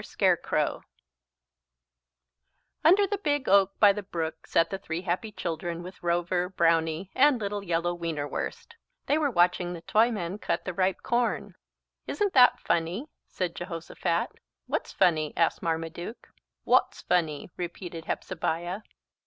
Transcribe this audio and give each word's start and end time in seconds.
SCARECROW 0.03 0.81
Under 2.83 3.05
the 3.05 3.19
big 3.19 3.47
oak 3.47 3.79
by 3.79 3.93
the 3.93 4.01
brook 4.01 4.47
sat 4.47 4.71
the 4.71 4.79
three 4.79 5.01
happy 5.03 5.31
children 5.31 5.83
with 5.83 6.01
Rover, 6.01 6.49
Brownie, 6.49 7.11
and 7.13 7.39
little 7.39 7.61
yellow 7.63 7.93
Wienerwurst. 7.95 8.69
They 9.05 9.19
were 9.19 9.29
watching 9.29 9.73
the 9.73 9.81
Toyman 9.83 10.39
cut 10.39 10.65
the 10.65 10.73
ripe 10.73 11.03
corn. 11.03 11.53
"Isn't 12.07 12.33
that 12.33 12.59
funny?" 12.61 13.09
said 13.27 13.53
Jehosophat. 13.53 14.29
"What's 14.65 14.91
funny?" 14.91 15.33
asked 15.37 15.61
Marmaduke. 15.61 16.29
"Wot's 16.65 17.03
funny?" 17.03 17.51
repeated 17.55 18.05
Hepzebiah. 18.05 18.81